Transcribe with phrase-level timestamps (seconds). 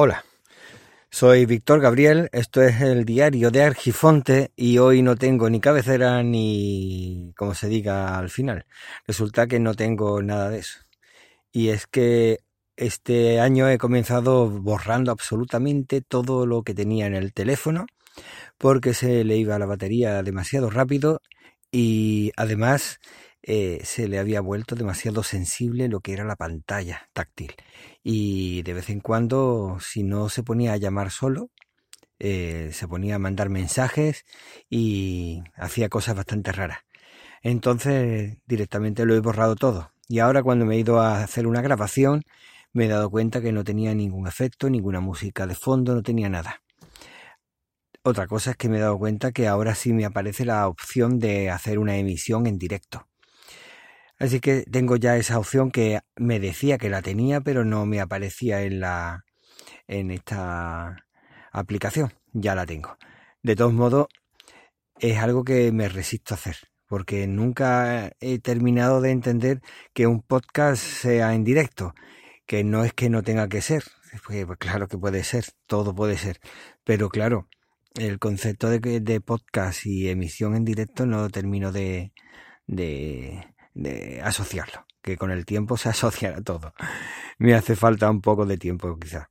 [0.00, 0.24] Hola,
[1.10, 6.22] soy Víctor Gabriel, esto es el diario de Argifonte y hoy no tengo ni cabecera
[6.22, 8.64] ni, como se diga al final.
[9.08, 10.78] Resulta que no tengo nada de eso.
[11.50, 12.38] Y es que
[12.76, 17.86] este año he comenzado borrando absolutamente todo lo que tenía en el teléfono
[18.56, 21.22] porque se le iba la batería demasiado rápido
[21.72, 23.00] y además
[23.42, 27.54] eh, se le había vuelto demasiado sensible lo que era la pantalla táctil.
[28.02, 31.50] Y de vez en cuando, si no se ponía a llamar solo,
[32.18, 34.24] eh, se ponía a mandar mensajes
[34.70, 36.80] y hacía cosas bastante raras.
[37.42, 39.92] Entonces directamente lo he borrado todo.
[40.08, 42.24] Y ahora cuando me he ido a hacer una grabación,
[42.72, 46.28] me he dado cuenta que no tenía ningún efecto, ninguna música de fondo, no tenía
[46.28, 46.62] nada.
[48.02, 51.18] Otra cosa es que me he dado cuenta que ahora sí me aparece la opción
[51.18, 53.07] de hacer una emisión en directo.
[54.18, 58.00] Así que tengo ya esa opción que me decía que la tenía, pero no me
[58.00, 59.24] aparecía en la
[59.86, 60.96] en esta
[61.52, 62.12] aplicación.
[62.32, 62.96] Ya la tengo.
[63.42, 64.08] De todos modos,
[65.00, 66.56] es algo que me resisto a hacer,
[66.86, 69.60] porque nunca he terminado de entender
[69.94, 71.94] que un podcast sea en directo,
[72.46, 73.84] que no es que no tenga que ser,
[74.26, 76.40] pues, claro que puede ser, todo puede ser,
[76.84, 77.48] pero claro,
[77.96, 82.12] el concepto de, de podcast y emisión en directo no termino de,
[82.66, 83.44] de
[83.78, 86.74] de asociarlo, que con el tiempo se asociará todo.
[87.38, 89.30] Me hace falta un poco de tiempo quizá.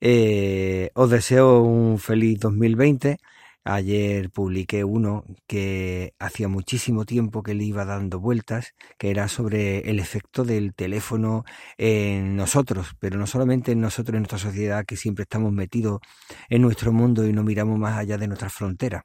[0.00, 3.18] Eh, os deseo un feliz 2020.
[3.64, 9.88] Ayer publiqué uno que hacía muchísimo tiempo que le iba dando vueltas, que era sobre
[9.90, 11.44] el efecto del teléfono
[11.78, 16.00] en nosotros, pero no solamente en nosotros, en nuestra sociedad, que siempre estamos metidos
[16.48, 19.04] en nuestro mundo y no miramos más allá de nuestras fronteras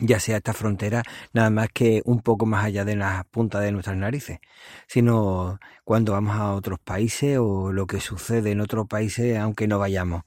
[0.00, 3.72] ya sea esta frontera nada más que un poco más allá de las puntas de
[3.72, 4.38] nuestras narices,
[4.86, 9.78] sino cuando vamos a otros países o lo que sucede en otros países aunque no
[9.78, 10.22] vayamos.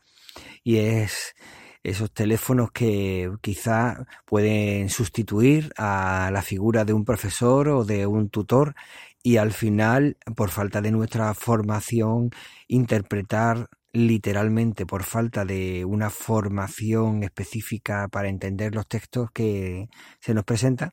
[0.63, 1.35] Y es
[1.83, 8.29] esos teléfonos que quizá pueden sustituir a la figura de un profesor o de un
[8.29, 8.75] tutor
[9.21, 12.31] y al final, por falta de nuestra formación,
[12.67, 19.87] interpretar literalmente por falta de una formación específica para entender los textos que
[20.19, 20.91] se nos presentan,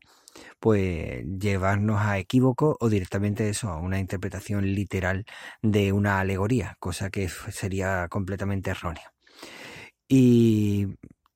[0.61, 5.25] pues llevarnos a equívoco o directamente eso, a una interpretación literal
[5.63, 9.13] de una alegoría, cosa que sería completamente errónea.
[10.09, 10.89] Y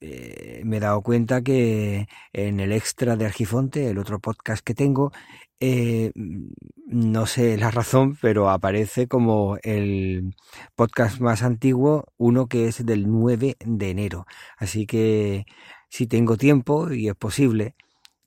[0.06, 4.75] eh, me he dado cuenta que en el extra de Argifonte, el otro podcast que
[4.75, 5.12] tengo,
[5.60, 10.34] eh, no sé la razón, pero aparece como el
[10.76, 14.26] podcast más antiguo, uno que es del 9 de enero.
[14.59, 15.47] Así que
[15.88, 17.75] si tengo tiempo y es posible,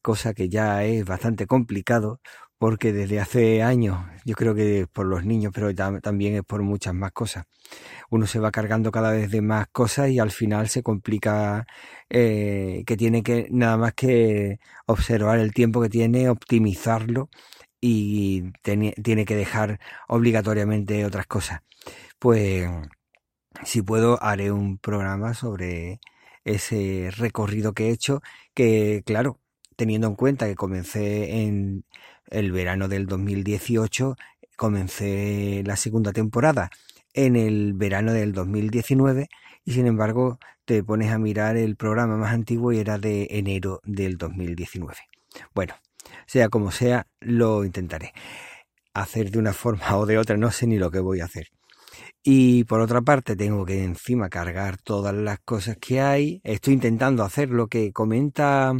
[0.02, 2.22] cosa que ya es bastante complicado,
[2.58, 6.94] porque desde hace años, yo creo que por los niños, pero también es por muchas
[6.94, 7.46] más cosas.
[8.10, 11.68] Uno se va cargando cada vez de más cosas y al final se complica
[12.10, 17.30] eh, que tiene que nada más que observar el tiempo que tiene, optimizarlo
[17.82, 21.62] y tiene que dejar obligatoriamente otras cosas.
[22.20, 22.70] Pues
[23.64, 26.00] si puedo haré un programa sobre
[26.46, 28.22] ese recorrido que he hecho,
[28.54, 29.40] que claro,
[29.76, 31.86] teniendo en cuenta que comencé en
[32.30, 34.16] el verano del 2018,
[34.56, 36.70] comencé la segunda temporada
[37.14, 39.30] en el verano del 2019
[39.66, 43.82] y sin embargo te pones a mirar el programa más antiguo y era de enero
[43.86, 44.96] del 2019.
[45.54, 45.76] Bueno,
[46.26, 48.14] sea como sea, lo intentaré.
[48.94, 51.48] Hacer de una forma o de otra, no sé ni lo que voy a hacer.
[52.30, 56.42] Y por otra parte, tengo que encima cargar todas las cosas que hay.
[56.44, 58.74] Estoy intentando hacer lo que comenta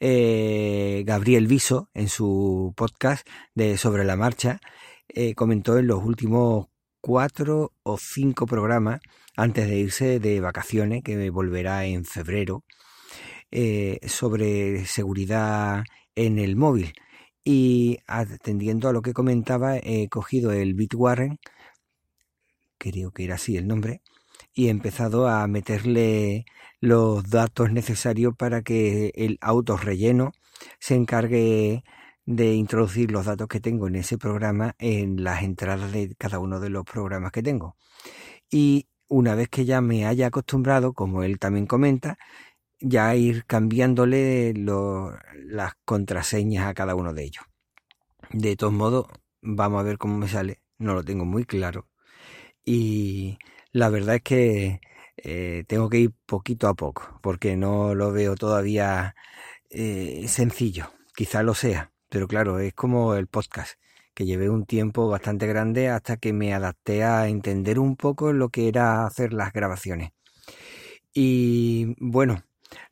[0.00, 4.60] eh, Gabriel Viso en su podcast de Sobre la Marcha.
[5.08, 6.68] Eh, comentó en los últimos
[7.02, 9.02] cuatro o cinco programas
[9.36, 12.64] antes de irse de vacaciones, que volverá en febrero,
[13.50, 15.84] eh, sobre seguridad
[16.14, 16.94] en el móvil.
[17.44, 21.38] Y atendiendo a lo que comentaba, he cogido el Bitwarren
[22.90, 24.02] creo que era así el nombre,
[24.54, 26.44] y he empezado a meterle
[26.80, 30.32] los datos necesarios para que el auto relleno
[30.78, 31.84] se encargue
[32.26, 36.60] de introducir los datos que tengo en ese programa en las entradas de cada uno
[36.60, 37.76] de los programas que tengo.
[38.50, 42.18] Y una vez que ya me haya acostumbrado, como él también comenta,
[42.80, 47.44] ya ir cambiándole las contraseñas a cada uno de ellos.
[48.30, 49.06] De todos modos,
[49.42, 50.62] vamos a ver cómo me sale.
[50.78, 51.86] No lo tengo muy claro
[52.66, 53.38] y
[53.72, 54.80] la verdad es que
[55.18, 59.14] eh, tengo que ir poquito a poco porque no lo veo todavía
[59.70, 60.90] eh, sencillo.
[61.14, 63.78] Quizá lo sea, pero claro, es como el podcast,
[64.14, 68.50] que llevé un tiempo bastante grande hasta que me adapté a entender un poco lo
[68.50, 70.10] que era hacer las grabaciones.
[71.14, 72.42] Y bueno,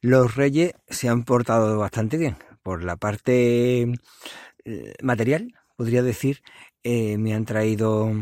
[0.01, 2.37] los Reyes se han portado bastante bien.
[2.63, 3.83] Por la parte
[4.65, 6.43] eh, material, podría decir,
[6.85, 8.13] me han traído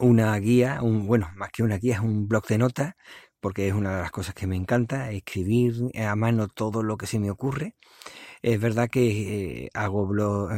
[0.00, 2.94] una guía, un, bueno, más que una guía, es un blog de notas,
[3.40, 7.06] porque es una de las cosas que me encanta, escribir a mano todo lo que
[7.06, 7.76] se me ocurre.
[8.42, 10.50] Es verdad que eh, hago blog,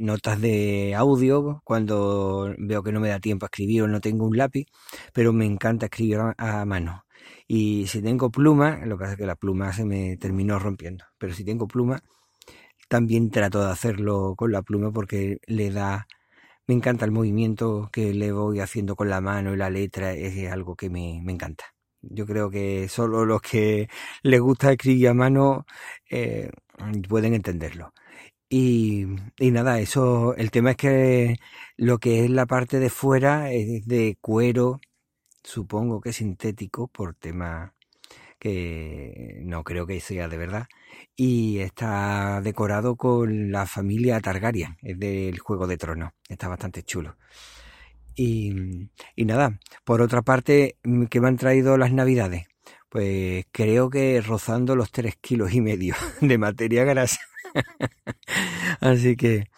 [0.00, 4.26] notas de audio cuando veo que no me da tiempo a escribir o no tengo
[4.26, 4.66] un lápiz,
[5.12, 7.04] pero me encanta escribir a mano.
[7.46, 11.04] Y si tengo pluma, lo que pasa es que la pluma se me terminó rompiendo.
[11.18, 12.02] Pero si tengo pluma,
[12.88, 16.06] también trato de hacerlo con la pluma porque le da...
[16.68, 20.50] Me encanta el movimiento que le voy haciendo con la mano y la letra, es
[20.52, 21.64] algo que me, encanta.
[22.02, 23.88] Yo creo que solo los que
[24.22, 25.66] les gusta escribir a mano
[26.10, 26.50] eh,
[27.08, 27.94] pueden entenderlo.
[28.50, 29.06] Y,
[29.38, 31.36] y, nada, eso, el tema es que
[31.76, 34.80] lo que es la parte de fuera es de cuero,
[35.44, 37.74] supongo que sintético por tema
[38.38, 40.66] que no creo que sea de verdad
[41.16, 47.16] y está decorado con la familia Targaryen, es del Juego de Tronos, está bastante chulo.
[48.14, 48.52] Y,
[49.14, 52.46] y nada, por otra parte, mm, ¿qué me han traído las navidades?
[52.88, 57.20] Pues creo que rozando los tres kilos y medio de materia grasa.
[58.80, 59.48] Así que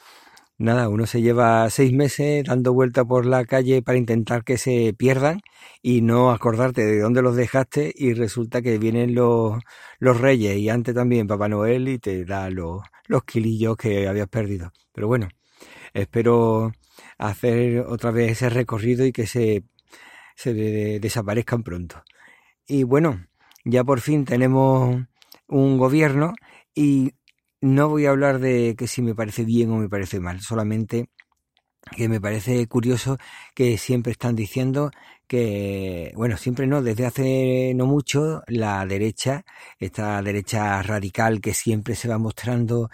[0.60, 4.94] nada, uno se lleva seis meses dando vuelta por la calle para intentar que se
[4.96, 5.40] pierdan
[5.82, 9.60] y no acordarte de dónde los dejaste y resulta que vienen los,
[9.98, 14.28] los reyes y antes también Papá Noel y te da los, los kilillos que habías
[14.28, 14.72] perdido.
[14.92, 15.28] Pero bueno,
[15.94, 16.72] espero
[17.18, 19.64] hacer otra vez ese recorrido y que se,
[20.36, 20.54] se
[21.00, 22.02] desaparezcan pronto.
[22.66, 23.26] Y bueno,
[23.64, 25.06] ya por fin tenemos
[25.48, 26.34] un gobierno
[26.74, 27.14] y
[27.60, 31.10] no voy a hablar de que si me parece bien o me parece mal, solamente
[31.96, 33.18] que me parece curioso
[33.54, 34.90] que siempre están diciendo
[35.26, 39.44] que, bueno, siempre no, desde hace no mucho, la derecha,
[39.78, 42.90] esta derecha radical que siempre se va mostrando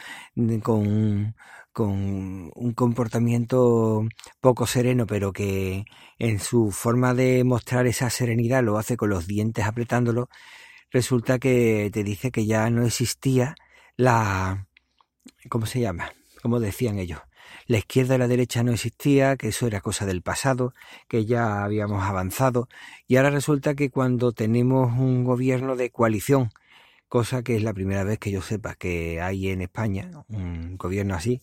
[0.62, 1.34] con,
[1.72, 4.06] con un comportamiento
[4.40, 5.84] poco sereno, pero que
[6.19, 10.28] en su forma de mostrar esa serenidad lo hace con los dientes apretándolo,
[10.90, 13.54] resulta que te dice que ya no existía
[13.96, 14.66] la...
[15.48, 16.12] ¿Cómo se llama?
[16.43, 17.20] Como decían ellos.
[17.66, 20.72] La izquierda y la derecha no existía, que eso era cosa del pasado,
[21.08, 22.69] que ya habíamos avanzado,
[23.08, 26.50] y ahora resulta que cuando tenemos un gobierno de coalición,
[27.08, 31.14] cosa que es la primera vez que yo sepa que hay en España un gobierno
[31.14, 31.43] así,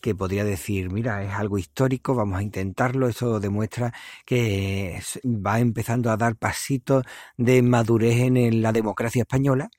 [0.00, 3.94] que podría decir, mira, es algo histórico, vamos a intentarlo, eso demuestra
[4.26, 7.06] que va empezando a dar pasitos
[7.38, 9.70] de madurez en la democracia española,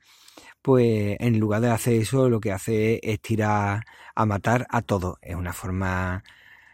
[0.66, 3.84] pues en lugar de hacer eso, lo que hace es tirar
[4.16, 5.20] a matar a todo.
[5.22, 6.24] Es una forma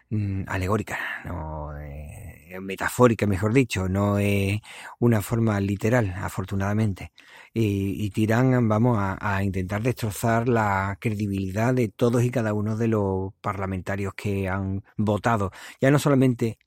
[0.10, 4.62] mm, alegórica, no eh, metafórica, mejor dicho, no es
[5.00, 7.12] una forma literal, afortunadamente.
[7.54, 12.88] Y, tiran, vamos, a, a, intentar destrozar la credibilidad de todos y cada uno de
[12.88, 15.52] los parlamentarios que han votado,
[15.82, 16.58] ya no solamente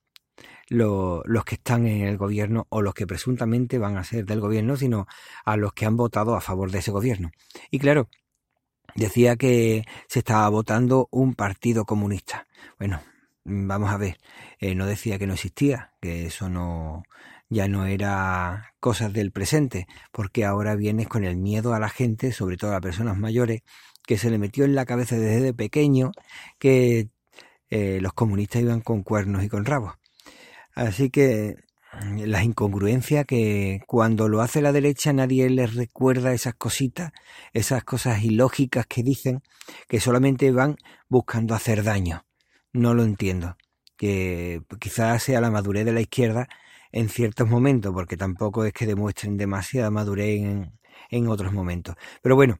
[0.68, 4.76] los que están en el gobierno o los que presuntamente van a ser del gobierno,
[4.76, 5.06] sino
[5.44, 7.30] a los que han votado a favor de ese gobierno.
[7.70, 8.08] Y claro,
[8.94, 12.46] decía que se estaba votando un partido comunista.
[12.78, 13.00] Bueno,
[13.44, 14.18] vamos a ver,
[14.58, 17.04] eh, no decía que no existía, que eso no
[17.50, 22.32] ya no era cosas del presente, porque ahora vienes con el miedo a la gente,
[22.32, 23.62] sobre todo a personas mayores,
[24.06, 26.12] que se le metió en la cabeza desde pequeño
[26.58, 27.10] que
[27.70, 29.94] eh, los comunistas iban con cuernos y con rabos.
[30.74, 31.56] Así que
[32.02, 37.12] mm, las incongruencias que cuando lo hace la derecha nadie les recuerda esas cositas,
[37.52, 39.42] esas cosas ilógicas que dicen,
[39.88, 40.76] que solamente van
[41.08, 42.24] buscando hacer daño.
[42.72, 43.56] No lo entiendo.
[43.96, 46.48] Que quizás sea la madurez de la izquierda
[46.92, 50.40] en ciertos momentos, porque tampoco es que demuestren demasiada madurez
[51.10, 51.96] en, otros momentos.
[52.22, 52.58] Pero bueno,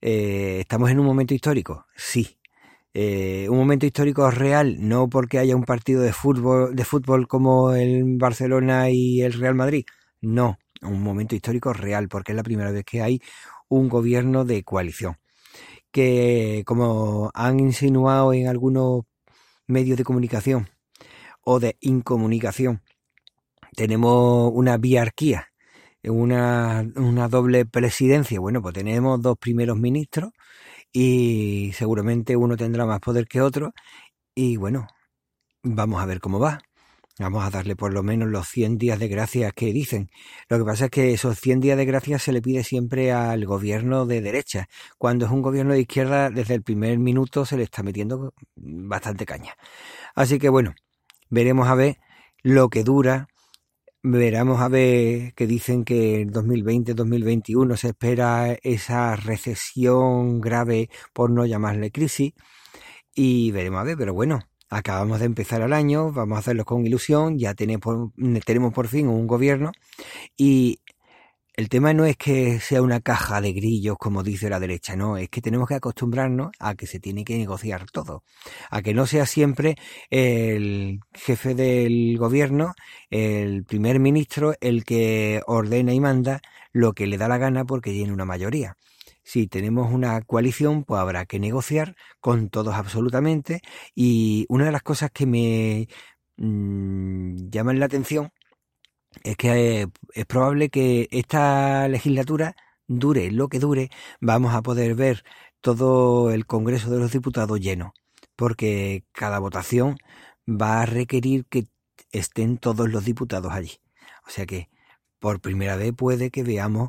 [0.00, 1.86] eh, ¿estamos en un momento histórico?
[1.96, 2.35] Sí,
[2.98, 7.74] eh, un momento histórico real, no porque haya un partido de fútbol, de fútbol como
[7.74, 9.84] el Barcelona y el Real Madrid,
[10.22, 13.20] no, un momento histórico real, porque es la primera vez que hay
[13.68, 15.18] un gobierno de coalición.
[15.92, 19.02] Que como han insinuado en algunos
[19.66, 20.70] medios de comunicación
[21.42, 22.80] o de incomunicación,
[23.76, 25.48] tenemos una biarquía,
[26.04, 28.40] una, una doble presidencia.
[28.40, 30.32] Bueno, pues tenemos dos primeros ministros
[30.98, 33.74] y seguramente uno tendrá más poder que otro
[34.34, 34.86] y bueno,
[35.62, 36.60] vamos a ver cómo va.
[37.18, 40.08] Vamos a darle por lo menos los 100 días de gracia que dicen.
[40.48, 43.44] Lo que pasa es que esos 100 días de gracia se le pide siempre al
[43.44, 44.68] gobierno de derecha.
[44.96, 49.26] Cuando es un gobierno de izquierda, desde el primer minuto se le está metiendo bastante
[49.26, 49.54] caña.
[50.14, 50.74] Así que bueno,
[51.28, 51.98] veremos a ver
[52.42, 53.28] lo que dura.
[54.08, 61.44] Veremos a ver que dicen que en 2020-2021 se espera esa recesión grave, por no
[61.44, 62.32] llamarle crisis.
[63.16, 66.86] Y veremos a ver, pero bueno, acabamos de empezar el año, vamos a hacerlo con
[66.86, 68.12] ilusión, ya tenemos,
[68.44, 69.72] tenemos por fin un gobierno
[70.36, 70.78] y
[71.56, 75.16] el tema no es que sea una caja de grillos, como dice la derecha, no,
[75.16, 78.24] es que tenemos que acostumbrarnos a que se tiene que negociar todo,
[78.70, 79.76] a que no sea siempre
[80.10, 82.74] el jefe del gobierno,
[83.10, 86.40] el primer ministro, el que ordena y manda
[86.72, 88.76] lo que le da la gana porque tiene una mayoría
[89.26, 93.60] si tenemos una coalición, pues habrá que negociar con todos absolutamente.
[93.94, 95.88] Y una de las cosas que me
[96.36, 98.30] mm, llaman la atención
[99.22, 102.56] es que eh, es probable que esta legislatura
[102.86, 105.24] dure lo que dure, vamos a poder ver
[105.60, 107.94] todo el Congreso de los Diputados lleno,
[108.36, 109.98] porque cada votación
[110.48, 111.66] va a requerir que
[112.12, 113.80] estén todos los diputados allí.
[114.26, 114.68] O sea que
[115.18, 116.88] por primera vez puede que veamos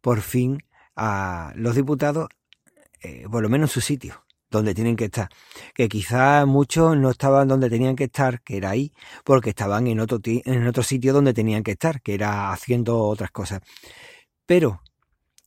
[0.00, 0.62] por fin
[0.96, 2.28] a los diputados,
[3.00, 5.28] eh, por lo menos en su sitio, donde tienen que estar.
[5.74, 8.92] Que quizás muchos no estaban donde tenían que estar, que era ahí,
[9.24, 13.30] porque estaban en otro, en otro sitio donde tenían que estar, que era haciendo otras
[13.32, 13.62] cosas.
[14.46, 14.82] Pero,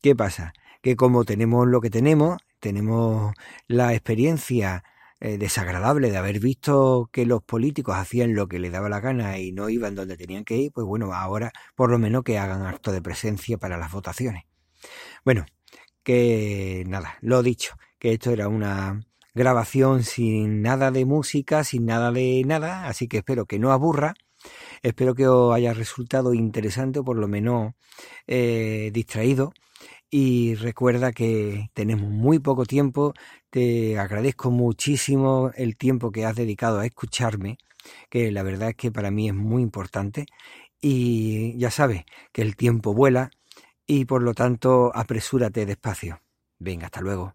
[0.02, 0.54] ¿qué pasa?
[0.82, 3.34] Que como tenemos lo que tenemos, tenemos
[3.68, 4.84] la experiencia
[5.22, 9.40] eh, desagradable de haber visto que los políticos hacían lo que les daba la gana
[9.40, 12.66] y no iban donde tenían que ir, pues bueno, ahora por lo menos que hagan
[12.66, 14.44] acto de presencia para las votaciones.
[15.24, 15.46] Bueno,
[16.04, 22.12] que nada, lo dicho, que esto era una grabación sin nada de música, sin nada
[22.12, 24.14] de nada, así que espero que no aburra.
[24.84, 27.74] Espero que os haya resultado interesante o por lo menos
[28.28, 29.54] eh, distraído.
[30.08, 33.16] Y recuerda que tenemos muy poco tiempo.
[33.50, 37.58] Te agradezco muchísimo el tiempo que has dedicado a escucharme,
[38.12, 40.28] que la verdad es que para mí es muy importante.
[40.80, 43.32] Y ya sabes que el tiempo vuela
[43.88, 46.22] y por lo tanto apresúrate despacio.
[46.60, 47.34] Venga, hasta luego.